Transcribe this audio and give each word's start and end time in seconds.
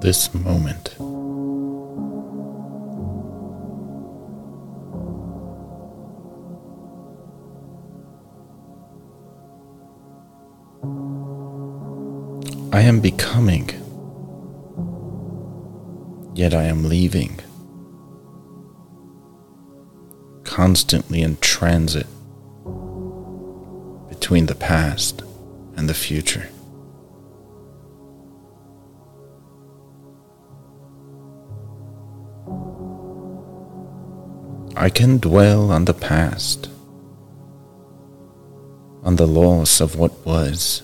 This 0.00 0.34
moment. 0.34 1.09
I 12.72 12.82
am 12.82 13.00
becoming, 13.00 13.68
yet 16.34 16.54
I 16.54 16.64
am 16.64 16.84
leaving, 16.84 17.40
constantly 20.44 21.22
in 21.22 21.36
transit 21.38 22.06
between 24.08 24.46
the 24.46 24.54
past 24.54 25.22
and 25.76 25.88
the 25.88 25.94
future. 25.94 26.48
I 34.76 34.88
can 34.88 35.18
dwell 35.18 35.70
on 35.70 35.84
the 35.84 35.92
past, 35.92 36.70
on 39.02 39.16
the 39.16 39.26
loss 39.26 39.80
of 39.80 39.96
what 39.96 40.24
was. 40.24 40.82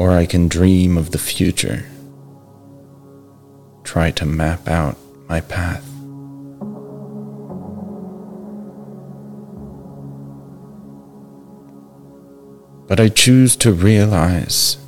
Or 0.00 0.12
I 0.12 0.24
can 0.24 0.48
dream 0.48 0.96
of 0.96 1.10
the 1.10 1.18
future, 1.18 1.84
try 3.84 4.10
to 4.12 4.24
map 4.24 4.66
out 4.66 4.96
my 5.28 5.42
path. 5.42 5.84
But 12.88 12.98
I 12.98 13.10
choose 13.10 13.56
to 13.56 13.74
realize 13.74 14.78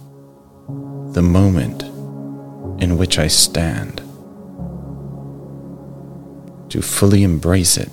the 1.13 1.21
moment 1.21 1.83
in 2.83 2.97
which 2.97 3.19
I 3.19 3.27
stand, 3.27 3.99
to 6.71 6.81
fully 6.81 7.23
embrace 7.23 7.77
it 7.77 7.91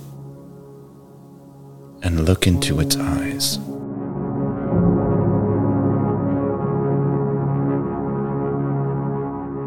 and 2.01 2.23
look 2.23 2.47
into 2.47 2.79
its 2.79 2.95
eyes. 2.95 3.59